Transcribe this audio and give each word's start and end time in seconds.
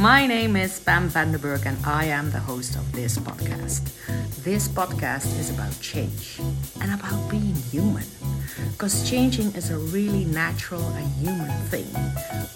My 0.00 0.26
name 0.26 0.56
is 0.56 0.80
Pam 0.80 1.10
Vandenberg, 1.10 1.66
and 1.66 1.76
I 1.84 2.06
am 2.06 2.30
the 2.30 2.38
host 2.38 2.74
of 2.74 2.90
this 2.92 3.18
podcast. 3.18 3.84
This 4.42 4.66
podcast 4.66 5.38
is 5.38 5.50
about 5.50 5.78
change 5.82 6.40
and 6.80 6.90
about 6.94 7.28
being 7.28 7.54
human. 7.68 8.06
Because 8.72 9.06
changing 9.06 9.52
is 9.52 9.68
a 9.68 9.76
really 9.76 10.24
natural 10.24 10.88
and 10.96 11.06
human 11.20 11.52
thing. 11.68 11.84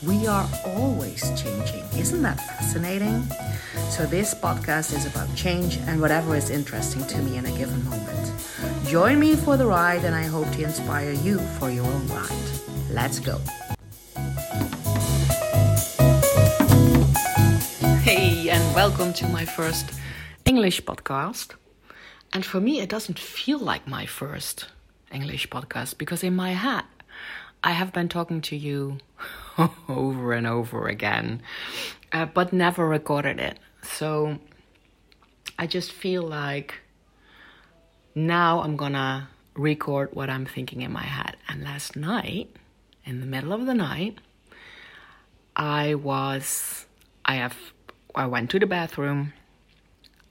We 0.07 0.26
are 0.26 0.48
always 0.64 1.20
changing. 1.38 1.84
Isn't 1.93 2.22
that 2.22 2.40
fascinating? 2.40 3.29
So, 3.90 4.06
this 4.06 4.32
podcast 4.32 4.96
is 4.96 5.04
about 5.04 5.29
change 5.36 5.76
and 5.84 6.00
whatever 6.00 6.34
is 6.34 6.48
interesting 6.48 7.04
to 7.08 7.18
me 7.18 7.36
in 7.36 7.45
a 7.45 7.52
given 7.52 7.84
moment. 7.84 8.32
Join 8.86 9.20
me 9.20 9.36
for 9.36 9.58
the 9.58 9.66
ride, 9.66 10.06
and 10.06 10.14
I 10.14 10.24
hope 10.24 10.50
to 10.52 10.62
inspire 10.62 11.12
you 11.12 11.40
for 11.61 11.68
your 11.68 11.84
own 11.84 12.08
ride. 12.08 12.48
Let's 12.88 13.20
go. 13.20 13.38
Welcome 18.84 19.14
to 19.14 19.26
my 19.29 19.46
first 19.46 19.98
English 20.44 20.82
podcast. 20.82 21.54
And 22.34 22.44
for 22.44 22.61
me, 22.61 22.82
it 22.82 22.90
doesn't 22.90 23.18
feel 23.18 23.58
like 23.58 23.88
my 23.88 24.04
first 24.04 24.66
English 25.11 25.48
podcast 25.48 25.96
because 25.96 26.22
in 26.22 26.36
my 26.36 26.52
head, 26.52 26.84
I 27.62 27.70
have 27.70 27.94
been 27.94 28.11
talking 28.11 28.42
to 28.42 28.54
you 28.54 28.98
over 29.89 30.34
and 30.34 30.46
over 30.46 30.86
again, 30.86 31.40
uh, 32.12 32.27
but 32.27 32.52
never 32.52 32.86
recorded 32.86 33.41
it. 33.41 33.58
So 33.83 34.39
I 35.58 35.66
just 35.66 35.91
feel 35.91 36.22
like 36.22 36.75
now 38.14 38.61
I'm 38.61 38.77
gonna 38.77 39.30
record 39.55 40.11
what 40.12 40.28
I'm 40.28 40.44
thinking 40.44 40.83
in 40.83 40.92
my 40.92 41.05
head. 41.05 41.39
And 41.48 41.64
last 41.64 41.97
night, 41.97 42.55
in 43.06 43.20
the 43.20 43.27
middle 43.27 43.55
of 43.55 43.64
the 43.64 43.72
night, 43.72 44.19
I 45.56 45.94
was, 45.94 46.84
I 47.25 47.36
have, 47.36 47.56
I 48.15 48.27
went 48.27 48.51
to 48.51 48.59
the 48.59 48.67
bathroom 48.67 49.33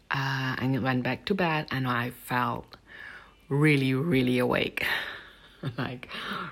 uh, 0.09 0.55
and 0.59 0.81
went 0.81 1.03
back 1.03 1.25
to 1.25 1.33
bed, 1.33 1.67
and 1.71 1.87
I 1.87 2.11
felt 2.11 2.77
really, 3.49 3.93
really 3.93 4.39
awake, 4.39 4.85
like 5.77 6.07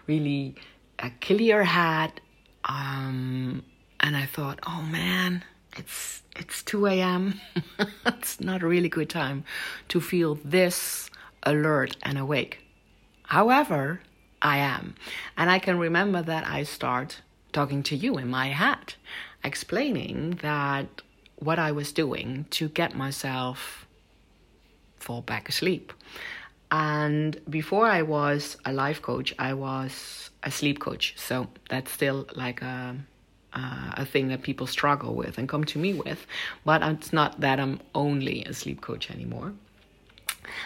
really 0.07 0.55
a 0.99 1.11
clear 1.21 1.63
head. 1.63 2.19
Um, 2.65 3.63
and 3.99 4.15
I 4.17 4.25
thought, 4.25 4.59
oh 4.67 4.81
man, 4.81 5.43
it's 5.77 6.23
it's 6.35 6.63
2 6.63 6.87
a.m. 6.87 7.39
it's 8.05 8.39
not 8.39 8.63
a 8.63 8.67
really 8.67 8.89
good 8.89 9.09
time 9.09 9.43
to 9.89 10.01
feel 10.01 10.35
this 10.43 11.09
alert 11.43 11.97
and 12.03 12.17
awake. 12.17 12.59
However, 13.23 14.01
I 14.41 14.57
am. 14.57 14.95
And 15.37 15.49
I 15.49 15.59
can 15.59 15.77
remember 15.77 16.21
that 16.21 16.47
I 16.47 16.63
start 16.63 17.21
talking 17.53 17.83
to 17.83 17.95
you 17.95 18.17
in 18.17 18.29
my 18.29 18.47
head, 18.47 18.95
explaining 19.43 20.39
that 20.41 21.01
what 21.41 21.59
I 21.59 21.71
was 21.71 21.91
doing 21.91 22.45
to 22.51 22.69
get 22.69 22.95
myself 22.95 23.87
fall 24.97 25.21
back 25.21 25.49
asleep. 25.49 25.91
And 26.71 27.39
before 27.49 27.85
I 27.87 28.03
was 28.03 28.57
a 28.63 28.71
life 28.71 29.01
coach, 29.01 29.33
I 29.37 29.53
was 29.53 30.29
a 30.43 30.51
sleep 30.51 30.79
coach. 30.79 31.15
So 31.17 31.47
that's 31.69 31.91
still 31.91 32.27
like 32.35 32.61
a 32.61 32.95
uh, 33.53 33.91
a 33.97 34.05
thing 34.05 34.29
that 34.29 34.41
people 34.41 34.65
struggle 34.65 35.13
with 35.13 35.37
and 35.37 35.49
come 35.49 35.65
to 35.65 35.77
me 35.77 35.93
with. 35.93 36.25
But 36.63 36.81
it's 36.83 37.11
not 37.11 37.41
that 37.41 37.59
I'm 37.59 37.81
only 37.93 38.45
a 38.45 38.53
sleep 38.53 38.79
coach 38.79 39.11
anymore. 39.11 39.51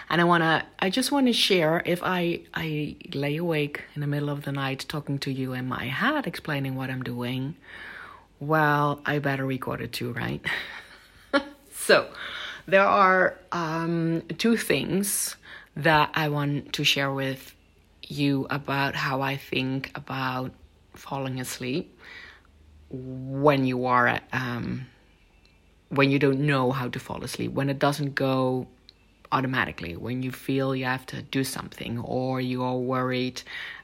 And 0.10 0.22
I 0.22 0.24
wanna, 0.24 0.66
I 0.80 0.90
just 0.90 1.12
want 1.12 1.28
to 1.28 1.34
share 1.34 1.82
if 1.86 2.02
I 2.04 2.42
I 2.54 2.96
lay 3.14 3.38
awake 3.38 3.84
in 3.96 4.02
the 4.02 4.08
middle 4.08 4.30
of 4.30 4.44
the 4.44 4.52
night 4.52 4.86
talking 4.88 5.18
to 5.20 5.32
you 5.32 5.54
in 5.54 5.68
my 5.68 5.86
head, 5.86 6.28
explaining 6.28 6.76
what 6.76 6.90
I'm 6.90 7.04
doing. 7.04 7.56
Well, 8.40 9.02
I 9.06 9.20
better 9.20 9.46
record 9.46 9.82
it 9.82 9.94
too, 9.94 10.12
right? 10.14 10.44
so, 11.74 12.10
there 12.68 12.86
are 12.86 13.38
um, 13.52 14.24
two 14.38 14.58
things 14.58 15.36
that 15.76 16.10
I 16.14 16.30
want 16.30 16.74
to 16.74 16.84
share 16.84 17.12
with 17.12 17.54
you 18.02 18.48
about 18.50 18.96
how 18.96 19.22
I 19.22 19.38
think 19.38 19.92
about 19.96 20.52
falling 20.94 21.40
asleep 21.40 22.00
when 22.90 23.66
you 23.66 23.86
are 23.86 24.20
um, 24.32 24.86
when 25.90 26.12
you 26.12 26.20
don't 26.20 26.40
know 26.40 26.72
how 26.72 26.88
to 26.88 27.00
fall 27.00 27.24
asleep 27.24 27.52
when 27.52 27.70
it 27.70 27.80
doesn't 27.80 28.16
go 28.16 28.68
automatically. 29.36 29.96
When 29.96 30.24
you 30.24 30.32
feel 30.32 30.76
you 30.76 30.86
have 30.86 31.06
to 31.08 31.22
do 31.22 31.44
something 31.44 32.00
or 32.00 32.42
you 32.42 32.64
are 32.64 32.78
worried 32.78 33.42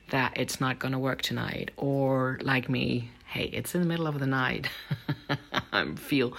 that 0.10 0.34
it's 0.36 0.60
not 0.60 0.80
going 0.80 0.94
to 0.94 1.00
work 1.00 1.22
tonight 1.22 1.72
or 1.78 2.38
like 2.42 2.68
me 2.68 3.10
hey 3.34 3.46
it's 3.54 3.74
in 3.74 3.80
the 3.80 3.88
middle 3.88 4.08
of 4.08 4.20
the 4.20 4.28
night 4.28 4.68
i 5.72 5.86
feel 5.96 6.34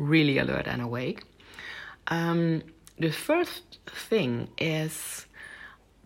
really 0.00 0.38
alert 0.38 0.66
and 0.66 0.82
awake. 0.82 1.22
Um, 2.08 2.62
the 2.98 3.12
first 3.12 3.78
thing 3.86 4.48
is 4.58 5.26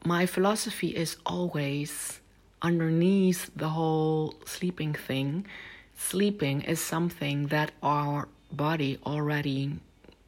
my 0.05 0.27
philosophy 0.27 0.89
is 0.89 1.17
always 1.25 2.21
underneath 2.61 3.51
the 3.55 3.69
whole 3.69 4.35
sleeping 4.45 4.95
thing. 4.95 5.47
Sleeping 5.97 6.63
is 6.63 6.81
something 6.81 7.47
that 7.49 7.73
our 7.83 8.29
body 8.53 8.99
already 9.07 9.79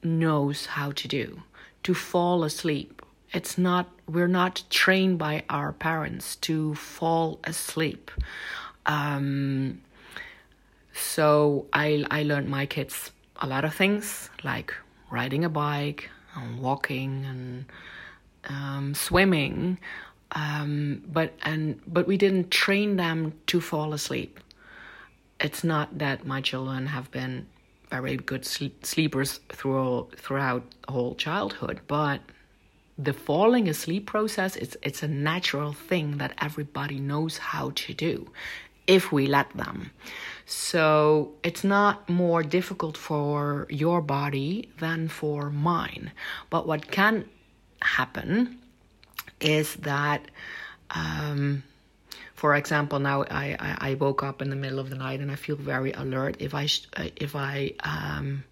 knows 0.02 0.66
how 0.66 0.92
to 0.92 1.08
do 1.08 1.42
to 1.86 1.94
fall 1.94 2.42
asleep. 2.42 3.00
It's 3.32 3.56
not, 3.56 3.88
we're 4.08 4.26
not 4.42 4.64
trained 4.70 5.18
by 5.18 5.44
our 5.48 5.72
parents 5.72 6.34
to 6.46 6.74
fall 6.74 7.38
asleep. 7.44 8.10
Um, 8.86 9.82
so 10.92 11.66
I, 11.72 12.04
I 12.10 12.24
learned 12.24 12.48
my 12.48 12.66
kids 12.66 13.12
a 13.36 13.46
lot 13.46 13.64
of 13.64 13.72
things 13.72 14.30
like 14.42 14.74
riding 15.12 15.44
a 15.44 15.48
bike 15.48 16.10
and 16.34 16.58
walking 16.58 17.24
and 17.24 17.66
um, 18.48 18.92
swimming. 18.92 19.78
Um, 20.32 21.04
but 21.06 21.34
and 21.42 21.80
but 21.86 22.08
we 22.08 22.16
didn't 22.16 22.50
train 22.50 22.96
them 22.96 23.32
to 23.46 23.60
fall 23.60 23.92
asleep. 23.92 24.40
It's 25.38 25.62
not 25.62 25.98
that 25.98 26.26
my 26.26 26.40
children 26.40 26.86
have 26.86 27.12
been 27.12 27.46
very 27.90 28.16
good 28.16 28.44
sleepers 28.44 29.40
through, 29.50 30.08
throughout 30.16 30.64
whole 30.88 31.14
childhood, 31.14 31.80
but 31.86 32.20
the 32.98 33.12
falling 33.12 33.68
asleep 33.68 34.06
process 34.06 34.56
it's 34.56 34.74
it's 34.82 35.02
a 35.02 35.08
natural 35.08 35.74
thing 35.74 36.16
that 36.16 36.32
everybody 36.40 36.98
knows 36.98 37.36
how 37.36 37.70
to 37.74 37.92
do 37.92 38.30
if 38.86 39.12
we 39.12 39.26
let 39.26 39.50
them. 39.50 39.90
So 40.46 41.32
it's 41.42 41.64
not 41.64 42.08
more 42.08 42.42
difficult 42.42 42.96
for 42.96 43.66
your 43.68 44.00
body 44.00 44.70
than 44.78 45.08
for 45.08 45.50
mine. 45.50 46.12
But 46.50 46.66
what 46.66 46.90
can 46.90 47.28
happen 47.82 48.58
is 49.40 49.74
that 49.76 50.22
um, 50.90 51.64
for 52.46 52.54
example, 52.54 53.00
now 53.00 53.24
I, 53.24 53.56
I, 53.58 53.90
I, 53.90 53.94
woke 53.94 54.22
up 54.22 54.40
in 54.40 54.50
the 54.50 54.54
middle 54.64 54.78
of 54.78 54.88
the 54.88 54.94
night 54.94 55.18
and 55.18 55.32
I 55.32 55.34
feel 55.34 55.56
very 55.56 55.90
alert. 55.90 56.36
If 56.38 56.54
I 56.54 56.68
uh, 56.96 57.08
if 57.16 57.34
I 57.34 57.72
um, 57.80 58.44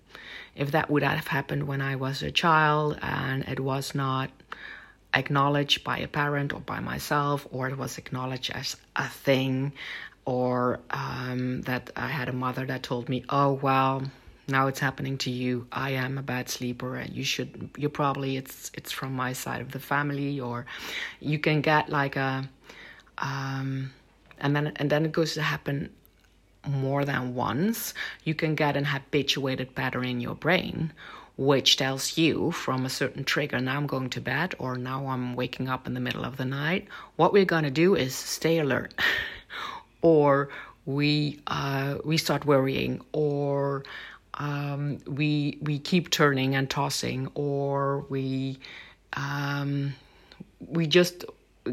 if 0.57 0.73
that 0.73 0.91
would 0.91 1.05
have 1.05 1.29
happened 1.29 1.69
when 1.69 1.81
I 1.81 1.95
was 1.95 2.21
a 2.21 2.33
child 2.33 2.99
and 3.01 3.45
it 3.45 3.61
was 3.61 3.95
not 3.95 4.31
acknowledged 5.15 5.85
by 5.85 5.99
a 5.99 6.09
parent 6.09 6.53
or 6.53 6.59
by 6.59 6.81
myself, 6.81 7.47
or 7.53 7.69
it 7.69 7.79
was 7.79 7.97
acknowledged 7.97 8.51
as 8.51 8.77
a 8.97 9.07
thing, 9.07 9.73
or 10.25 10.81
um, 10.91 11.63
that 11.63 11.93
I 11.95 12.09
had 12.09 12.29
a 12.29 12.33
mother 12.33 12.67
that 12.67 12.83
told 12.83 13.09
me, 13.09 13.25
"Oh 13.29 13.53
well." 13.53 14.03
Now 14.49 14.67
it's 14.67 14.81
happening 14.81 15.19
to 15.19 15.31
you. 15.31 15.69
I 15.71 15.91
am 15.91 16.19
a 16.19 16.23
bad 16.23 16.49
sleeper, 16.49 16.97
and 16.97 17.15
you 17.15 17.23
should. 17.23 17.71
You 17.79 17.89
probably 17.89 18.37
it's 18.37 18.73
it's 18.75 18.91
from 18.91 19.13
my 19.15 19.35
side 19.35 19.61
of 19.61 19.71
the 19.71 19.79
family, 19.79 20.41
or 20.41 20.67
you 21.21 21.39
can 21.39 21.61
get 21.61 21.91
like 21.91 22.17
a 22.17 22.49
um, 23.19 23.93
and 24.39 24.55
then 24.55 24.73
and 24.77 24.91
then 24.91 25.05
it 25.05 25.13
goes 25.13 25.35
to 25.35 25.43
happen 25.43 25.91
more 26.67 27.05
than 27.05 27.35
once, 27.35 27.95
you 28.25 28.35
can 28.35 28.55
get 28.55 28.77
an 28.77 28.85
habituated 28.85 29.75
pattern 29.75 30.05
in 30.07 30.21
your 30.21 30.35
brain, 30.35 30.93
which 31.37 31.77
tells 31.77 32.17
you 32.17 32.51
from 32.53 32.87
a 32.87 32.91
certain 32.91 33.25
trigger, 33.25 33.61
now 33.61 33.77
I'm 33.77 33.87
going 33.87 34.11
to 34.11 34.21
bed, 34.21 34.55
or 34.59 34.77
now 34.77 35.07
I'm 35.09 35.35
waking 35.35 35.69
up 35.69 35.87
in 35.87 35.95
the 35.95 36.01
middle 36.01 36.25
of 36.25 36.37
the 36.37 36.45
night. 36.45 36.89
What 37.17 37.33
we're 37.33 37.45
going 37.45 37.65
to 37.65 37.71
do 37.71 37.95
is 37.95 38.15
stay 38.15 38.59
alert, 38.59 38.95
or 40.03 40.49
we 40.87 41.41
uh, 41.47 41.97
we 42.05 42.17
start 42.17 42.45
worrying, 42.45 43.01
or 43.13 43.85
um, 44.35 44.99
we 45.07 45.59
we 45.63 45.79
keep 45.79 46.11
turning 46.11 46.55
and 46.55 46.69
tossing, 46.69 47.31
or 47.35 48.07
we 48.09 48.59
um, 49.15 49.95
we 50.61 50.87
just 50.87 51.25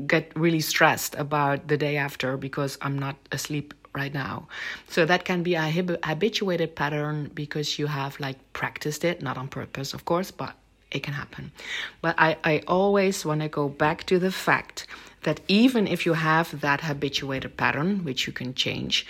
get 0.07 0.31
really 0.35 0.61
stressed 0.61 1.15
about 1.15 1.67
the 1.67 1.77
day 1.77 1.97
after 1.97 2.37
because 2.37 2.77
I'm 2.81 2.97
not 2.97 3.15
asleep 3.31 3.73
right 3.93 4.13
now. 4.13 4.47
So 4.87 5.05
that 5.05 5.25
can 5.25 5.43
be 5.43 5.55
a 5.55 5.69
habituated 5.69 6.75
pattern 6.75 7.31
because 7.33 7.77
you 7.77 7.87
have 7.87 8.19
like 8.19 8.37
practiced 8.53 9.03
it, 9.03 9.21
not 9.21 9.37
on 9.37 9.47
purpose, 9.47 9.93
of 9.93 10.05
course, 10.05 10.31
but 10.31 10.55
it 10.91 11.03
can 11.03 11.13
happen. 11.13 11.51
But 12.01 12.15
I, 12.17 12.37
I 12.43 12.63
always 12.67 13.25
want 13.25 13.41
to 13.41 13.49
go 13.49 13.67
back 13.67 14.05
to 14.05 14.19
the 14.19 14.31
fact 14.31 14.87
that 15.23 15.39
even 15.47 15.87
if 15.87 16.05
you 16.05 16.13
have 16.13 16.61
that 16.61 16.81
habituated 16.81 17.57
pattern, 17.57 18.03
which 18.03 18.27
you 18.27 18.33
can 18.33 18.53
change, 18.53 19.05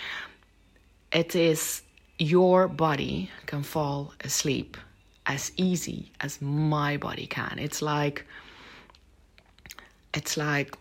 it 1.12 1.34
is 1.34 1.82
your 2.18 2.68
body 2.68 3.30
can 3.46 3.62
fall 3.62 4.14
asleep 4.20 4.76
as 5.26 5.52
easy 5.56 6.10
as 6.20 6.40
my 6.42 6.96
body 6.96 7.26
can. 7.26 7.58
It's 7.58 7.82
like 7.82 8.26
it's 10.14 10.36
like 10.36 10.76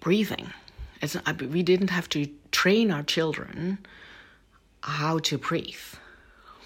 breathing. 0.00 0.52
It's 1.00 1.16
we 1.40 1.62
didn't 1.62 1.90
have 1.90 2.08
to 2.10 2.28
train 2.50 2.90
our 2.90 3.02
children 3.02 3.78
how 4.82 5.18
to 5.18 5.38
breathe. 5.38 5.76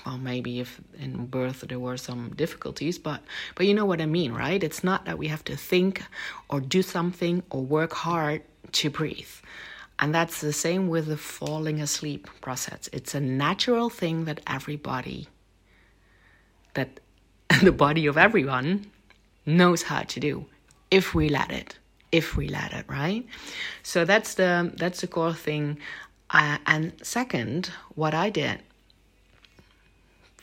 Well, 0.04 0.18
maybe 0.18 0.58
if 0.58 0.80
in 0.98 1.26
birth 1.26 1.60
there 1.68 1.78
were 1.78 1.96
some 1.96 2.30
difficulties, 2.34 2.98
but 2.98 3.20
but 3.54 3.66
you 3.66 3.74
know 3.74 3.84
what 3.84 4.00
I 4.00 4.06
mean, 4.06 4.32
right? 4.32 4.62
It's 4.62 4.82
not 4.82 5.04
that 5.04 5.18
we 5.18 5.28
have 5.28 5.44
to 5.44 5.56
think 5.56 6.02
or 6.48 6.60
do 6.60 6.82
something 6.82 7.42
or 7.50 7.62
work 7.62 7.92
hard 7.92 8.42
to 8.72 8.90
breathe. 8.90 9.34
And 9.98 10.12
that's 10.12 10.40
the 10.40 10.52
same 10.52 10.88
with 10.88 11.06
the 11.06 11.16
falling 11.16 11.80
asleep 11.80 12.26
process. 12.40 12.88
It's 12.92 13.14
a 13.14 13.20
natural 13.20 13.88
thing 13.88 14.24
that 14.24 14.40
everybody, 14.46 15.28
that 16.74 16.98
the 17.62 17.70
body 17.70 18.06
of 18.06 18.18
everyone 18.18 18.90
knows 19.46 19.82
how 19.82 20.02
to 20.02 20.18
do 20.18 20.46
if 20.90 21.14
we 21.14 21.28
let 21.28 21.52
it 21.52 21.78
if 22.12 22.36
we 22.36 22.48
let 22.48 22.72
it 22.72 22.84
right 22.88 23.26
so 23.82 24.04
that's 24.04 24.34
the 24.34 24.72
that's 24.76 25.00
the 25.00 25.06
core 25.06 25.34
thing 25.34 25.78
uh, 26.30 26.58
and 26.66 26.92
second 27.02 27.70
what 27.94 28.14
i 28.14 28.30
did 28.30 28.60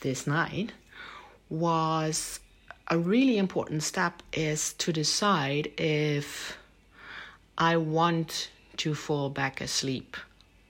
this 0.02 0.28
night 0.28 0.72
was 1.50 2.40
a 2.90 2.98
really 2.98 3.38
important 3.38 3.84
step 3.84 4.22
is 4.34 4.74
to 4.74 4.92
decide 4.92 5.72
if 5.78 6.58
i 7.58 7.78
want 7.78 8.50
to 8.78 8.96
fall 8.96 9.30
back 9.30 9.62
asleep 9.62 10.16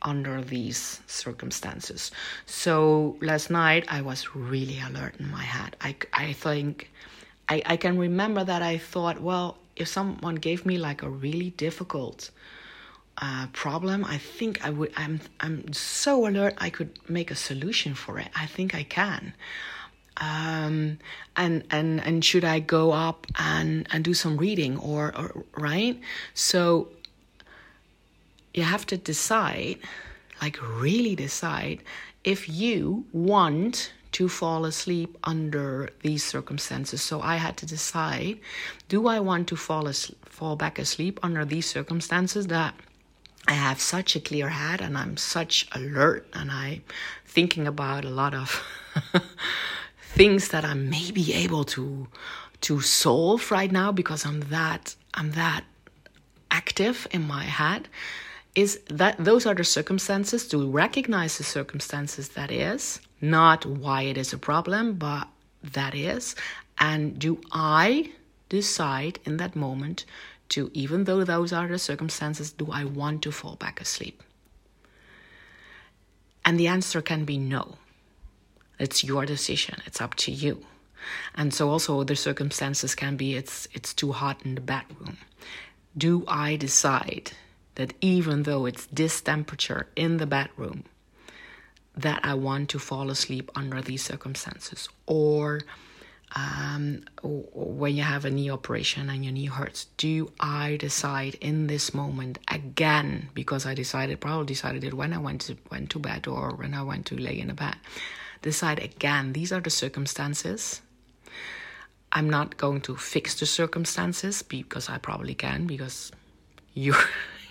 under 0.02 0.42
these 0.42 1.02
circumstances. 1.08 2.12
So 2.46 3.18
last 3.22 3.50
night 3.50 3.86
I 3.88 4.02
was 4.02 4.36
really 4.36 4.80
alert 4.80 5.16
in 5.20 5.30
my 5.30 5.44
head. 5.44 5.76
I, 5.82 5.96
I 6.14 6.34
think 6.34 6.90
I, 7.48 7.62
I 7.66 7.78
can 7.78 7.98
remember 7.98 8.44
that 8.44 8.62
I 8.62 8.78
thought, 8.78 9.22
well, 9.22 9.58
if 9.80 9.88
someone 9.88 10.36
gave 10.36 10.66
me 10.66 10.78
like 10.78 11.02
a 11.02 11.10
really 11.10 11.52
difficult 11.52 12.30
uh, 13.22 13.48
problem, 13.54 14.06
I 14.06 14.18
think 14.18 14.66
I 14.66 14.70
would. 14.70 14.92
I'm 14.96 15.20
I'm 15.40 15.74
so 15.74 16.28
alert. 16.28 16.54
I 16.58 16.70
could 16.70 16.92
make 17.10 17.32
a 17.32 17.36
solution 17.36 17.96
for 17.96 18.20
it. 18.20 18.30
I 18.36 18.46
think 18.46 18.76
I 18.76 18.84
can. 18.84 19.34
Um, 20.18 21.00
and 21.36 21.64
and 21.72 22.02
and 22.02 22.24
should 22.24 22.44
I 22.44 22.60
go 22.60 22.92
up 22.92 23.28
and 23.36 23.88
and 23.92 24.04
do 24.04 24.14
some 24.14 24.38
reading 24.38 24.78
or, 24.78 25.16
or 25.18 25.44
right? 25.58 26.00
So 26.34 26.90
you 28.54 28.64
have 28.64 28.86
to 28.88 28.98
decide, 28.98 29.78
like 30.42 30.58
really 30.82 31.16
decide, 31.16 31.84
if 32.24 32.50
you 32.50 33.06
want 33.14 33.94
to 34.20 34.28
fall 34.28 34.66
asleep 34.66 35.18
under 35.24 35.90
these 36.02 36.26
circumstances. 36.26 37.02
So 37.02 37.22
I 37.22 37.38
had 37.38 37.56
to 37.56 37.66
decide 37.66 38.38
do 38.90 39.08
I 39.08 39.22
want 39.22 39.48
to 39.48 39.56
fall, 39.56 39.88
as- 39.88 40.14
fall 40.26 40.58
back 40.58 40.78
asleep 40.78 41.22
under 41.24 41.46
these 41.46 41.66
circumstances 41.66 42.48
that 42.48 42.76
I 43.48 43.54
have 43.54 43.80
such 43.80 44.18
a 44.18 44.20
clear 44.20 44.50
head 44.50 44.82
and 44.82 44.98
I'm 44.98 45.16
such 45.16 45.70
alert 45.72 46.28
and 46.34 46.52
I'm 46.52 46.84
thinking 47.26 47.66
about 47.66 48.04
a 48.04 48.10
lot 48.10 48.34
of 48.34 48.62
things 50.02 50.50
that 50.50 50.66
I 50.66 50.74
may 50.74 51.12
be 51.12 51.34
able 51.34 51.64
to 51.76 52.10
to 52.68 52.82
solve 52.82 53.50
right 53.52 53.72
now 53.72 53.90
because 53.94 54.26
I'm 54.26 54.42
that 54.58 54.98
I'm 55.14 55.32
that 55.44 55.64
active 56.52 57.08
in 57.12 57.26
my 57.26 57.46
head 57.46 57.88
is 58.54 58.82
that 58.90 59.16
those 59.18 59.46
are 59.46 59.56
the 59.56 59.64
circumstances 59.64 60.46
to 60.50 60.70
recognize 60.70 61.38
the 61.38 61.46
circumstances 61.46 62.28
that 62.38 62.52
is 62.52 63.00
not 63.22 63.66
why 63.66 64.04
it 64.04 64.18
is 64.18 64.34
a 64.34 64.38
problem 64.38 64.94
but 64.94 65.28
that 65.64 65.96
is. 65.96 66.36
And 66.78 67.20
do 67.20 67.42
i 67.52 68.12
decide 68.50 69.20
in 69.26 69.38
that 69.38 69.56
moment 69.56 70.06
to 70.50 70.72
even 70.74 71.04
though 71.04 71.24
those 71.24 71.54
are 71.54 71.68
the 71.68 71.78
circumstances 71.78 72.52
do 72.52 72.72
i 72.72 72.84
want 72.84 73.22
to 73.24 73.32
fall 73.32 73.56
back 73.56 73.82
asleep? 73.82 74.24
And 76.46 76.60
the 76.60 76.68
answer 76.68 77.02
can 77.02 77.26
be 77.26 77.38
no. 77.38 77.76
It's 78.80 79.04
your 79.04 79.26
decision. 79.26 79.82
It's 79.86 80.02
up 80.02 80.16
to 80.16 80.32
you. 80.32 80.66
And 81.36 81.54
so 81.54 81.70
also 81.70 82.04
the 82.04 82.16
circumstances 82.16 82.96
can 82.96 83.18
be 83.18 83.36
it's 83.36 83.68
it's 83.74 83.94
too 83.94 84.12
hot 84.12 84.42
in 84.46 84.56
the 84.56 84.62
bedroom 84.62 85.18
do 85.98 86.24
i 86.28 86.56
decide 86.56 87.32
that 87.76 87.94
even 88.02 88.44
though 88.44 88.66
it's 88.66 88.86
this 88.88 89.22
temperature 89.22 89.88
in 89.96 90.18
the 90.18 90.28
bedroom, 90.28 90.84
that 91.96 92.22
I 92.24 92.34
want 92.34 92.70
to 92.70 92.80
fall 92.80 93.10
asleep 93.10 93.52
under 93.56 93.82
these 93.82 94.04
circumstances. 94.04 94.90
Or 95.06 95.62
um, 96.36 97.04
when 97.24 97.96
you 97.96 98.04
have 98.04 98.26
a 98.26 98.30
knee 98.30 98.52
operation 98.52 99.10
and 99.10 99.24
your 99.24 99.34
knee 99.34 99.46
hurts, 99.46 99.86
do 99.98 100.32
I 100.40 100.78
decide 100.78 101.36
in 101.42 101.68
this 101.68 101.94
moment 101.94 102.38
again 102.48 103.30
because 103.34 103.66
I 103.66 103.74
decided 103.74 104.20
probably 104.20 104.46
decided 104.46 104.84
it 104.84 104.94
when 104.94 105.14
I 105.14 105.18
went 105.18 105.42
to 105.42 105.58
went 105.72 105.90
to 105.92 106.00
bed 106.00 106.28
or 106.28 106.52
when 106.52 106.74
I 106.74 106.84
went 106.84 107.08
to 107.08 107.16
lay 107.16 107.40
in 107.40 107.50
a 107.50 107.56
bed. 107.56 107.76
Decide 108.42 108.80
again. 108.80 109.34
These 109.34 109.52
are 109.52 109.60
the 109.60 109.70
circumstances. 109.70 110.82
I'm 112.12 112.30
not 112.30 112.58
going 112.58 112.82
to 112.82 112.96
fix 112.96 113.40
the 113.40 113.46
circumstances 113.46 114.42
because 114.42 114.90
I 114.90 114.98
probably 114.98 115.36
can 115.36 115.68
because 115.68 116.12
you 116.74 116.96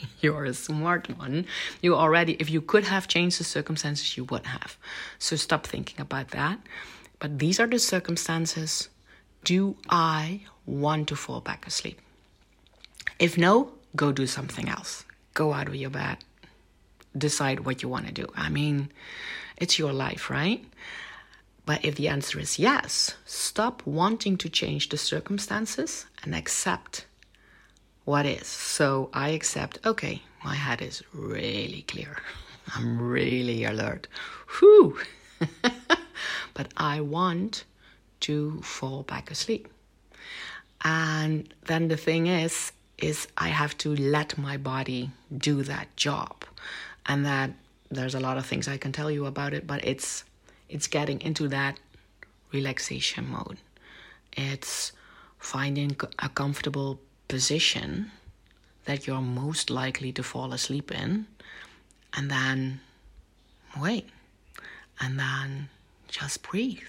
you're 0.21 0.45
a 0.45 0.55
smart 0.55 1.09
one. 1.19 1.47
You 1.83 1.95
already, 1.95 2.35
if 2.35 2.51
you 2.51 2.61
could 2.61 2.85
have 2.85 3.09
changed 3.09 3.41
the 3.41 3.45
circumstances, 3.45 4.17
you 4.17 4.25
would 4.25 4.47
have. 4.47 4.77
So 5.19 5.37
stop 5.37 5.67
thinking 5.67 6.01
about 6.01 6.29
that. 6.29 6.59
But 7.19 7.39
these 7.39 7.59
are 7.61 7.67
the 7.67 7.79
circumstances. 7.79 8.89
Do 9.45 9.77
I 9.89 10.43
want 10.67 11.09
to 11.09 11.17
fall 11.17 11.41
back 11.41 11.67
asleep? 11.67 12.01
If 13.19 13.37
no, 13.37 13.73
go 13.97 14.13
do 14.13 14.27
something 14.27 14.69
else. 14.69 15.05
Go 15.35 15.53
out 15.53 15.69
of 15.69 15.75
your 15.75 15.91
bed. 15.91 16.19
Decide 17.17 17.61
what 17.61 17.83
you 17.83 17.89
want 17.89 18.07
to 18.07 18.13
do. 18.13 18.27
I 18.37 18.49
mean, 18.49 18.91
it's 19.57 19.79
your 19.79 19.93
life, 19.93 20.31
right? 20.31 20.65
But 21.67 21.85
if 21.85 21.97
the 21.97 22.09
answer 22.09 22.39
is 22.39 22.59
yes, 22.59 23.15
stop 23.27 23.83
wanting 23.85 24.39
to 24.39 24.49
change 24.49 24.89
the 24.89 24.97
circumstances 24.97 26.07
and 26.23 26.35
accept 26.35 27.07
what 28.09 28.25
is. 28.25 28.47
So 28.47 29.11
I 29.13 29.29
accept, 29.31 29.81
okay, 29.85 30.23
my 30.43 30.55
head 30.55 30.81
is 30.81 31.03
really 31.13 31.83
clear. 31.83 32.17
I'm 32.75 32.99
really 32.99 33.65
alert. 33.65 34.09
Whew. 34.59 34.99
but 36.55 36.69
I 36.79 37.03
want 37.03 37.65
to 38.21 38.63
fall 38.63 39.03
back 39.03 39.31
asleep. 39.31 39.69
And 40.83 41.53
then 41.67 41.89
the 41.89 41.99
thing 41.99 42.29
is, 42.29 42.73
is 42.97 43.29
I 43.37 43.49
have 43.49 43.77
to 43.79 43.95
let 43.95 44.39
my 44.39 44.57
body 44.57 45.11
do 45.37 45.63
that 45.65 45.95
job. 45.97 46.47
And 47.05 47.27
that 47.27 47.51
there's 47.91 48.15
a 48.15 48.21
lot 48.21 48.39
of 48.39 48.47
things 48.47 48.69
I 48.69 48.79
can 48.79 48.93
tell 48.93 49.11
you 49.11 49.27
about 49.27 49.53
it, 49.53 49.67
but 49.67 49.85
it's 49.85 50.25
it's 50.71 50.87
getting 50.87 51.21
into 51.21 51.49
that 51.49 51.79
relaxation 52.53 53.29
mode. 53.31 53.59
It's 54.33 54.93
finding 55.39 55.97
a 56.19 56.29
comfortable 56.31 57.01
position 57.29 58.11
that 58.87 59.07
you're 59.07 59.21
most 59.21 59.69
likely 59.71 60.13
to 60.13 60.23
fall 60.23 60.53
asleep 60.53 60.91
in, 60.91 61.27
and 62.15 62.31
then 62.31 62.81
wait, 63.79 64.09
and 64.99 65.19
then 65.19 65.69
just 66.09 66.43
breathe. 66.43 66.81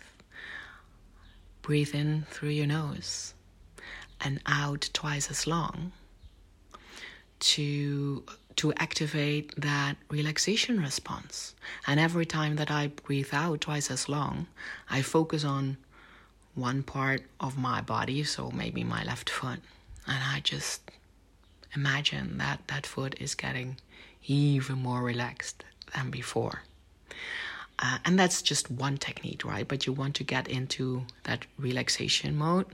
Breathe 1.62 1.94
in 1.94 2.26
through 2.30 2.50
your 2.50 2.66
nose 2.66 3.34
and 4.22 4.42
out 4.46 4.90
twice 4.94 5.30
as 5.30 5.46
long 5.46 5.92
to 7.40 8.24
to 8.56 8.74
activate 8.74 9.54
that 9.56 9.96
relaxation 10.10 10.82
response. 10.82 11.56
And 11.88 12.00
every 12.00 12.26
time 12.26 12.58
that 12.58 12.70
I 12.70 12.88
breathe 12.88 13.30
out 13.32 13.62
twice 13.62 13.90
as 13.90 14.10
long, 14.10 14.48
I 14.90 15.02
focus 15.02 15.46
on 15.46 15.78
one 16.56 16.84
part 16.84 17.22
of 17.40 17.58
my 17.58 17.80
body, 17.82 18.24
so 18.26 18.52
maybe 18.52 18.84
my 18.84 19.04
left 19.04 19.30
foot 19.30 19.60
and 20.10 20.24
I 20.24 20.40
just 20.40 20.92
imagine 21.76 22.40
that 22.40 22.68
that 22.68 22.86
foot 22.86 23.16
is 23.20 23.36
getting 23.36 23.78
even 24.26 24.78
more 24.80 25.04
relaxed 25.04 25.64
than 25.96 26.10
before. 26.10 26.64
Uh, 27.78 28.00
and 28.04 28.20
that's 28.20 28.42
just 28.42 28.70
one 28.70 28.98
technique, 28.98 29.46
right? 29.46 29.68
But 29.68 29.86
you 29.86 29.94
want 29.94 30.16
to 30.16 30.24
get 30.24 30.48
into 30.48 31.04
that 31.24 31.46
relaxation 31.58 32.36
mode. 32.36 32.66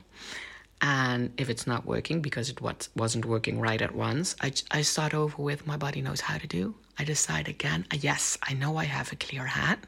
And 0.81 1.31
if 1.37 1.49
it's 1.49 1.67
not 1.67 1.85
working 1.85 2.21
because 2.21 2.49
it 2.49 2.61
was, 2.61 2.89
wasn't 2.95 3.25
working 3.25 3.59
right 3.59 3.81
at 3.81 3.93
once, 3.93 4.35
I, 4.41 4.51
I 4.71 4.81
start 4.81 5.13
over 5.13 5.41
with 5.41 5.67
my 5.67 5.77
body 5.77 6.01
knows 6.01 6.21
how 6.21 6.37
to 6.37 6.47
do. 6.47 6.73
I 6.97 7.03
decide 7.03 7.47
again, 7.47 7.85
uh, 7.93 7.97
yes, 7.99 8.37
I 8.43 8.53
know 8.53 8.77
I 8.77 8.85
have 8.85 9.11
a 9.11 9.15
clear 9.15 9.45
head, 9.45 9.79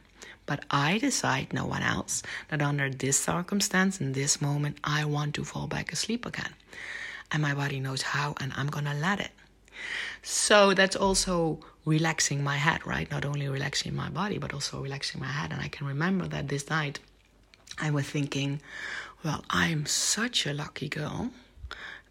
but 0.45 0.63
I 0.69 0.97
decide, 0.97 1.51
no 1.51 1.65
one 1.65 1.81
else, 1.81 2.23
that 2.49 2.61
under 2.61 2.89
this 2.89 3.19
circumstance, 3.19 3.99
in 3.99 4.13
this 4.13 4.41
moment, 4.41 4.77
I 4.83 5.05
want 5.05 5.33
to 5.35 5.43
fall 5.43 5.67
back 5.67 5.91
asleep 5.91 6.25
again 6.25 6.53
and 7.31 7.41
my 7.41 7.53
body 7.53 7.79
knows 7.79 8.01
how, 8.01 8.35
and 8.39 8.53
I'm 8.55 8.67
gonna 8.67 8.93
let 8.93 9.19
it. 9.19 9.31
So 10.21 10.73
that's 10.73 10.95
also 10.95 11.59
relaxing 11.85 12.43
my 12.43 12.57
head, 12.57 12.85
right? 12.85 13.09
Not 13.09 13.25
only 13.25 13.47
relaxing 13.47 13.95
my 13.95 14.09
body, 14.09 14.37
but 14.37 14.53
also 14.53 14.81
relaxing 14.81 15.21
my 15.21 15.27
head. 15.27 15.51
And 15.51 15.61
I 15.61 15.67
can 15.69 15.87
remember 15.87 16.27
that 16.27 16.47
this 16.47 16.69
night 16.69 16.99
I 17.79 17.91
was 17.91 18.05
thinking, 18.05 18.61
well, 19.23 19.43
I'm 19.49 19.85
such 19.85 20.45
a 20.45 20.53
lucky 20.53 20.89
girl 20.89 21.31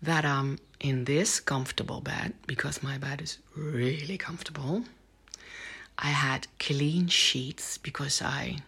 that 0.00 0.24
I'm 0.24 0.58
in 0.80 1.04
this 1.04 1.40
comfortable 1.40 2.00
bed 2.00 2.34
because 2.46 2.82
my 2.82 2.98
bed 2.98 3.20
is 3.22 3.38
really 3.54 4.18
comfortable. 4.18 4.84
I 5.98 6.08
had 6.08 6.46
clean 6.58 7.08
sheets 7.08 7.78
because 7.78 8.20
I 8.20 8.58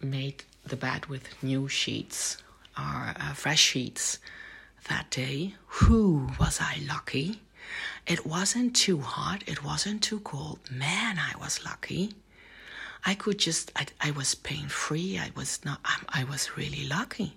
made 0.00 0.44
the 0.64 0.76
bed 0.76 1.06
with 1.06 1.42
new 1.42 1.68
sheets 1.68 2.38
or 2.78 3.14
uh, 3.16 3.32
fresh 3.34 3.60
sheets 3.60 4.18
that 4.88 5.10
day. 5.10 5.54
Who 5.66 6.30
was 6.38 6.60
I 6.60 6.78
lucky? 6.88 7.40
It 8.06 8.26
wasn't 8.26 8.74
too 8.74 9.00
hot, 9.00 9.44
it 9.46 9.62
wasn't 9.64 10.02
too 10.02 10.20
cold. 10.20 10.58
Man, 10.70 11.18
I 11.18 11.32
was 11.38 11.64
lucky. 11.64 12.14
I 13.04 13.14
could 13.14 13.38
just, 13.38 13.72
I, 13.76 13.86
I 14.00 14.10
was 14.10 14.34
pain 14.34 14.68
free. 14.68 15.18
I 15.18 15.30
was 15.34 15.64
not, 15.64 15.80
I, 15.84 16.20
I 16.20 16.24
was 16.24 16.56
really 16.56 16.86
lucky. 16.86 17.36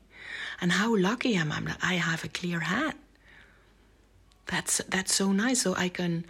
And 0.60 0.72
how 0.72 0.96
lucky 0.96 1.36
am 1.36 1.52
I? 1.52 1.62
I 1.82 1.94
have 1.96 2.24
a 2.24 2.28
clear 2.28 2.62
head. 2.62 2.96
That's 4.48 4.82
that's 4.90 5.14
so 5.14 5.32
nice. 5.32 5.62
So 5.62 5.74
I 5.76 5.90
can 5.90 6.26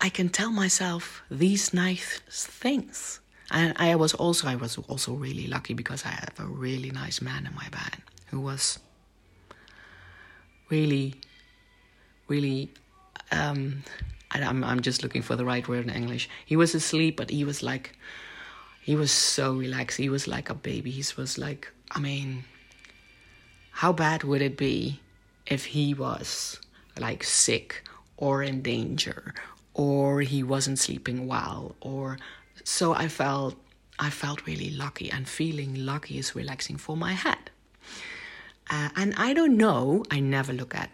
I 0.00 0.08
can 0.08 0.28
tell 0.28 0.50
myself 0.50 1.22
these 1.30 1.72
nice 1.72 2.20
things. 2.28 3.20
And 3.50 3.74
I 3.76 3.94
was 3.96 4.14
also 4.14 4.48
I 4.48 4.56
was 4.56 4.78
also 4.78 5.14
really 5.14 5.46
lucky 5.46 5.74
because 5.74 6.04
I 6.04 6.10
have 6.10 6.34
a 6.38 6.46
really 6.46 6.90
nice 6.90 7.20
man 7.20 7.46
in 7.46 7.54
my 7.54 7.68
band 7.70 8.02
who 8.26 8.40
was 8.40 8.78
really 10.70 11.14
really 12.28 12.70
um 13.32 13.82
I, 14.30 14.42
I'm 14.42 14.62
I'm 14.64 14.80
just 14.80 15.02
looking 15.02 15.22
for 15.22 15.36
the 15.36 15.44
right 15.44 15.66
word 15.66 15.84
in 15.84 15.90
English. 15.90 16.28
He 16.44 16.56
was 16.56 16.74
asleep, 16.74 17.16
but 17.16 17.30
he 17.30 17.44
was 17.44 17.62
like 17.62 17.96
he 18.82 18.94
was 18.96 19.10
so 19.10 19.54
relaxed. 19.54 19.98
He 19.98 20.08
was 20.08 20.26
like 20.26 20.50
a 20.50 20.54
baby. 20.54 20.90
He 20.90 21.04
was 21.16 21.38
like 21.38 21.72
I 21.90 22.00
mean 22.00 22.44
how 23.70 23.92
bad 23.92 24.24
would 24.24 24.42
it 24.42 24.56
be 24.56 25.00
if 25.46 25.66
he 25.66 25.94
was 25.94 26.60
like 26.98 27.22
sick 27.22 27.84
or 28.16 28.42
in 28.42 28.60
danger 28.60 29.34
or 29.72 30.20
he 30.20 30.42
wasn't 30.42 30.78
sleeping 30.78 31.28
well 31.28 31.76
or 31.80 32.18
so 32.64 32.92
I 32.92 33.08
felt 33.08 33.54
I 33.98 34.10
felt 34.10 34.46
really 34.46 34.70
lucky 34.70 35.10
and 35.10 35.28
feeling 35.28 35.74
lucky 35.86 36.18
is 36.18 36.34
relaxing 36.34 36.76
for 36.76 36.96
my 36.96 37.12
head. 37.12 37.50
Uh, 38.70 38.90
and 38.96 39.14
I 39.16 39.32
don't 39.32 39.56
know, 39.56 40.04
I 40.10 40.20
never 40.20 40.52
look 40.52 40.74
at 40.74 40.90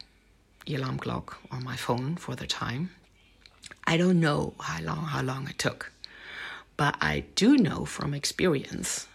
the 0.67 0.77
alarm 0.77 0.99
clock 0.99 1.39
on 1.51 1.65
my 1.65 1.77
phone 1.77 2.17
for 2.17 2.35
the 2.35 2.47
time. 2.47 2.91
I 3.87 3.97
don't 3.97 4.21
know 4.21 4.55
how 4.61 4.81
long 4.83 5.05
how 5.05 5.23
long 5.23 5.49
it 5.49 5.59
took. 5.59 5.93
But 6.77 6.97
I 7.01 7.25
do 7.35 7.57
know 7.57 7.85
from 7.85 8.15
experience 8.15 9.07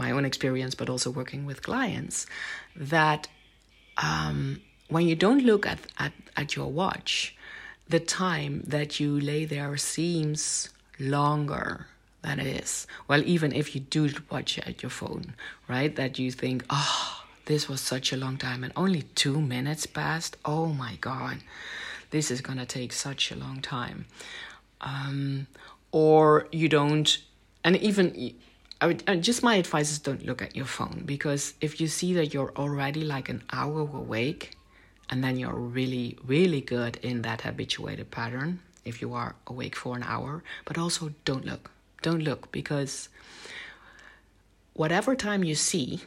my 0.00 0.10
own 0.10 0.24
experience, 0.24 0.74
but 0.74 0.88
also 0.88 1.10
working 1.10 1.44
with 1.44 1.62
clients, 1.62 2.26
that 2.74 3.28
um, 3.98 4.60
when 4.88 5.06
you 5.06 5.14
don't 5.14 5.44
look 5.44 5.66
at, 5.66 5.78
at, 5.98 6.12
at 6.36 6.56
your 6.56 6.70
watch, 6.72 7.36
the 7.88 8.00
time 8.00 8.62
that 8.66 8.98
you 8.98 9.20
lay 9.20 9.44
there 9.44 9.76
seems 9.76 10.70
longer 10.98 11.86
than 12.22 12.40
it 12.40 12.46
is. 12.46 12.86
Well, 13.08 13.22
even 13.26 13.52
if 13.52 13.74
you 13.74 13.80
do 13.80 14.10
watch 14.30 14.58
at 14.58 14.82
your 14.82 14.90
phone, 14.90 15.34
right? 15.68 15.94
That 15.94 16.18
you 16.18 16.30
think, 16.30 16.64
oh, 16.70 17.19
this 17.50 17.68
was 17.68 17.80
such 17.80 18.12
a 18.12 18.16
long 18.16 18.36
time 18.36 18.62
and 18.62 18.72
only 18.76 19.02
two 19.16 19.40
minutes 19.40 19.84
passed. 19.84 20.36
Oh 20.44 20.66
my 20.66 20.94
God, 21.00 21.38
this 22.10 22.30
is 22.30 22.40
gonna 22.40 22.64
take 22.64 22.92
such 22.92 23.32
a 23.32 23.34
long 23.34 23.60
time. 23.60 24.06
Um, 24.80 25.48
or 25.90 26.46
you 26.52 26.68
don't, 26.68 27.18
and 27.64 27.76
even 27.78 28.34
I 28.80 28.86
would 28.86 29.02
just 29.20 29.42
my 29.42 29.56
advice 29.56 29.90
is 29.90 29.98
don't 29.98 30.24
look 30.24 30.40
at 30.42 30.54
your 30.54 30.64
phone 30.64 31.02
because 31.04 31.54
if 31.60 31.80
you 31.80 31.88
see 31.88 32.14
that 32.14 32.32
you're 32.32 32.52
already 32.54 33.02
like 33.02 33.28
an 33.28 33.42
hour 33.52 33.80
awake 33.80 34.56
and 35.10 35.24
then 35.24 35.36
you're 35.36 35.60
really 35.80 36.18
really 36.24 36.60
good 36.60 36.98
in 37.02 37.22
that 37.22 37.40
habituated 37.40 38.12
pattern 38.12 38.60
if 38.84 39.02
you 39.02 39.12
are 39.12 39.34
awake 39.48 39.74
for 39.74 39.96
an 39.96 40.04
hour 40.04 40.44
but 40.64 40.78
also 40.78 41.12
don't 41.24 41.44
look 41.44 41.72
don't 42.00 42.22
look 42.22 42.52
because 42.52 43.08
whatever 44.72 45.16
time 45.16 45.42
you 45.42 45.56
see 45.56 46.00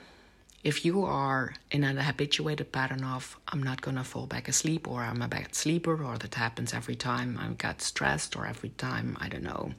if 0.63 0.86
you 0.86 1.03
are 1.03 1.53
in 1.72 1.84
an 1.84 1.98
habituated 1.98 2.72
pattern 2.72 3.03
of 3.03 3.38
I'm 3.48 3.62
not 3.62 3.82
gonna 3.82 4.03
fall 4.03 4.27
back 4.27 4.48
asleep 4.48 4.88
or 4.88 5.01
I'm 5.01 5.22
a 5.22 5.27
bad 5.27 5.55
sleeper 5.55 6.03
or 6.03 6.17
that 6.17 6.36
happens 6.36 6.74
every 6.74 6.96
time 6.96 7.38
I 7.41 7.48
get 7.53 7.82
stressed 7.82 8.36
or 8.36 8.46
every 8.46 8.70
time 8.70 9.17
I 9.20 9.27
don't 9.29 9.43
know 9.43 9.74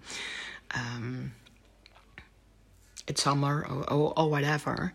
um, 0.74 1.32
it's 3.06 3.22
summer 3.22 3.66
or, 3.68 3.92
or, 3.92 4.18
or 4.18 4.30
whatever, 4.30 4.92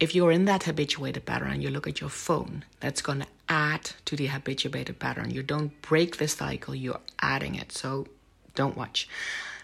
if 0.00 0.14
you're 0.14 0.32
in 0.32 0.46
that 0.46 0.64
habituated 0.64 1.24
pattern 1.24 1.52
and 1.52 1.62
you 1.62 1.70
look 1.70 1.86
at 1.86 2.00
your 2.00 2.10
phone, 2.10 2.64
that's 2.80 3.02
going 3.02 3.20
to 3.20 3.26
add 3.48 3.92
to 4.04 4.16
the 4.16 4.26
habituated 4.26 4.98
pattern. 4.98 5.30
You 5.30 5.42
don't 5.42 5.80
break 5.82 6.16
the 6.16 6.28
cycle, 6.28 6.74
you're 6.74 7.00
adding 7.20 7.54
it. 7.54 7.72
So 7.72 8.06
don't 8.54 8.76
watch. 8.76 9.08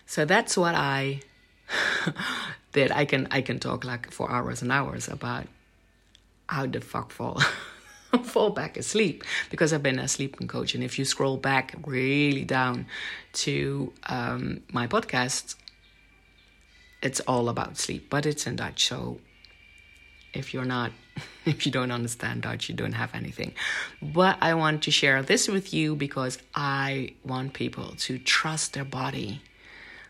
So 0.06 0.24
that's 0.24 0.56
what 0.56 0.74
I 0.74 1.20
did. 2.72 2.90
I 2.92 3.04
can 3.04 3.28
I 3.30 3.40
can 3.42 3.58
talk 3.58 3.84
like 3.84 4.10
for 4.10 4.30
hours 4.30 4.62
and 4.62 4.72
hours 4.72 5.08
about 5.08 5.46
how 6.48 6.66
the 6.66 6.80
fuck 6.80 7.12
fall 7.12 7.40
fall 8.22 8.50
back 8.50 8.76
asleep 8.76 9.24
because 9.50 9.72
I've 9.72 9.82
been 9.82 9.98
a 9.98 10.08
sleeping 10.08 10.48
coach. 10.48 10.74
And 10.74 10.82
if 10.82 10.98
you 10.98 11.04
scroll 11.04 11.36
back 11.36 11.74
really 11.86 12.44
down 12.44 12.86
to 13.44 13.92
um, 14.06 14.62
my 14.72 14.86
podcast, 14.86 15.56
it's 17.02 17.20
all 17.20 17.48
about 17.48 17.76
sleep, 17.76 18.08
but 18.10 18.26
it's 18.26 18.46
in 18.46 18.56
Dutch. 18.56 18.86
So 18.86 19.20
if 20.34 20.54
you're 20.54 20.64
not, 20.64 20.92
if 21.44 21.66
you 21.66 21.72
don't 21.72 21.90
understand 21.90 22.42
Dutch, 22.42 22.68
you 22.68 22.74
don't 22.74 22.92
have 22.92 23.14
anything. 23.14 23.54
But 24.00 24.38
I 24.40 24.54
want 24.54 24.82
to 24.84 24.90
share 24.90 25.22
this 25.22 25.48
with 25.48 25.74
you 25.74 25.94
because 25.94 26.38
I 26.54 27.14
want 27.24 27.52
people 27.52 27.94
to 27.98 28.18
trust 28.18 28.72
their 28.72 28.84
body, 28.84 29.42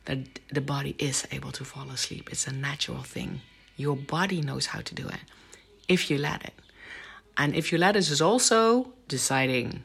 that 0.09 0.19
the 0.51 0.63
body 0.63 0.97
is 0.99 1.29
able 1.31 1.53
to 1.53 1.65
fall 1.65 1.91
asleep. 1.91 2.31
It's 2.33 2.47
a 2.47 2.53
natural 2.53 3.03
thing. 3.03 3.43
Your 3.77 3.95
body 3.95 4.41
knows 4.41 4.67
how 4.67 4.81
to 4.81 4.95
do 4.95 5.07
it 5.07 5.21
if 5.87 6.11
you 6.11 6.17
let 6.17 6.43
it. 6.45 6.55
And 7.37 7.55
if 7.55 7.71
you 7.71 7.79
let 7.79 7.95
it 7.95 8.11
is 8.11 8.23
also 8.23 8.95
deciding 9.07 9.85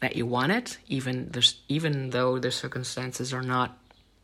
that 0.00 0.16
you 0.16 0.24
want 0.24 0.52
it, 0.52 0.78
even 0.88 1.28
there's 1.30 1.60
even 1.68 2.10
though 2.10 2.38
the 2.38 2.50
circumstances 2.50 3.34
are 3.34 3.42
not 3.42 3.76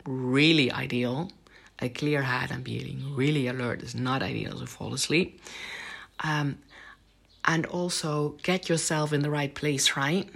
really 0.06 0.72
ideal, 0.72 1.30
a 1.78 1.90
clear 1.90 2.22
head 2.22 2.50
and 2.50 2.64
being 2.64 3.14
really 3.14 3.48
alert 3.48 3.82
is 3.82 3.94
not 3.94 4.22
ideal 4.22 4.58
to 4.58 4.66
fall 4.66 4.94
asleep. 4.94 5.42
Um, 6.20 6.58
and 7.44 7.66
also 7.66 8.36
get 8.42 8.70
yourself 8.70 9.12
in 9.12 9.20
the 9.20 9.30
right 9.30 9.54
place, 9.54 9.94
right? 9.94 10.28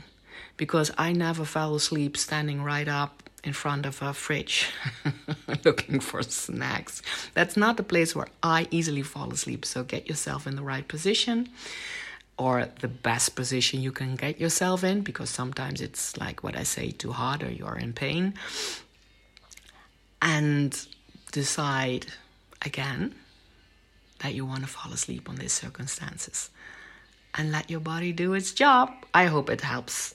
Because 0.58 0.92
I 0.98 1.12
never 1.12 1.46
fell 1.46 1.74
asleep 1.74 2.18
standing 2.18 2.62
right 2.62 2.88
up 2.88 3.22
in 3.44 3.52
front 3.52 3.86
of 3.86 4.00
a 4.02 4.12
fridge 4.12 4.68
looking 5.64 6.00
for 6.00 6.22
snacks. 6.22 7.02
That's 7.34 7.56
not 7.56 7.76
the 7.76 7.82
place 7.82 8.14
where 8.14 8.28
I 8.42 8.68
easily 8.70 9.02
fall 9.02 9.32
asleep. 9.32 9.64
So 9.64 9.82
get 9.82 10.08
yourself 10.08 10.46
in 10.46 10.56
the 10.56 10.62
right 10.62 10.86
position 10.86 11.48
or 12.38 12.68
the 12.80 12.88
best 12.88 13.34
position 13.34 13.80
you 13.80 13.92
can 13.92 14.16
get 14.16 14.40
yourself 14.40 14.84
in 14.84 15.02
because 15.02 15.30
sometimes 15.30 15.80
it's 15.80 16.16
like 16.16 16.42
what 16.42 16.56
I 16.56 16.62
say 16.62 16.90
too 16.90 17.12
hard 17.12 17.42
or 17.42 17.50
you're 17.50 17.76
in 17.76 17.92
pain. 17.92 18.34
And 20.20 20.86
decide 21.32 22.06
again 22.64 23.14
that 24.20 24.34
you 24.34 24.46
want 24.46 24.62
to 24.62 24.68
fall 24.68 24.92
asleep 24.92 25.28
on 25.28 25.34
these 25.36 25.52
circumstances 25.52 26.50
and 27.34 27.50
let 27.50 27.70
your 27.70 27.80
body 27.80 28.12
do 28.12 28.34
its 28.34 28.52
job. 28.52 28.92
I 29.12 29.26
hope 29.26 29.50
it 29.50 29.62
helps 29.62 30.14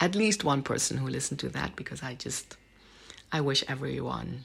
at 0.00 0.14
least 0.14 0.44
one 0.44 0.62
person 0.62 0.98
who 0.98 1.08
listened 1.08 1.40
to 1.40 1.48
that 1.50 1.74
because 1.76 2.02
I 2.02 2.14
just 2.14 2.56
I 3.32 3.40
wish 3.40 3.64
everyone 3.68 4.44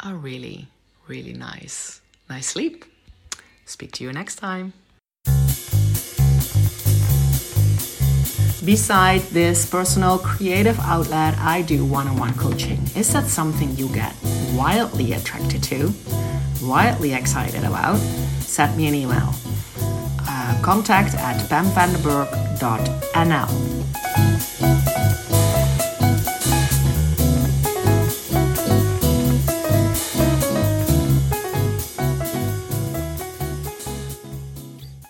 a 0.00 0.14
really 0.14 0.68
really 1.06 1.32
nice 1.32 2.00
nice 2.28 2.46
sleep. 2.46 2.84
Speak 3.64 3.92
to 3.92 4.04
you 4.04 4.12
next 4.12 4.36
time. 4.36 4.72
Beside 8.64 9.22
this 9.32 9.66
personal 9.66 10.18
creative 10.18 10.78
outlet, 10.80 11.36
I 11.38 11.62
do 11.62 11.84
one 11.84 12.06
on 12.06 12.16
one 12.16 12.34
coaching. 12.34 12.80
Is 12.94 13.12
that 13.12 13.26
something 13.26 13.74
you 13.76 13.88
get 13.88 14.14
wildly 14.54 15.14
attracted 15.14 15.64
to, 15.64 15.92
wildly 16.62 17.12
excited 17.12 17.64
about? 17.64 17.98
Send 18.40 18.76
me 18.76 18.86
an 18.86 18.94
email. 18.94 19.34
Uh, 20.28 20.60
contact 20.62 21.14
at 21.14 21.38
pamvandenberg.nl 21.50 23.71